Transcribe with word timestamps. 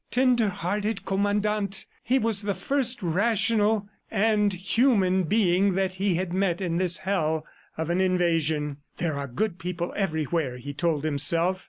Tender 0.09 0.49
hearted 0.49 1.05
Commandant!... 1.05 1.85
He 2.03 2.17
was 2.17 2.41
the 2.41 2.55
first 2.55 3.03
rational 3.03 3.87
and 4.09 4.51
human 4.51 5.25
being 5.25 5.75
that 5.75 5.93
he 5.93 6.15
had 6.15 6.33
met 6.33 6.59
in 6.59 6.77
this 6.77 6.97
hell 6.97 7.45
of 7.77 7.91
an 7.91 8.01
invasion. 8.01 8.77
"There 8.97 9.13
are 9.15 9.27
good 9.27 9.59
people 9.59 9.93
everywhere," 9.95 10.57
he 10.57 10.73
told 10.73 11.03
himself. 11.03 11.59